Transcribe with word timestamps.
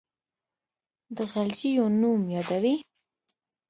د 1.15 1.17
غلجیو 1.31 1.85
نوم 1.99 2.21
یادوي. 2.35 2.75